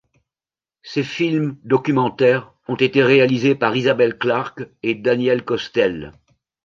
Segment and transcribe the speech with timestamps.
[0.81, 6.13] Ces films documentaires ont été réalisés par Isabelle Clarke et Daniel Costelle.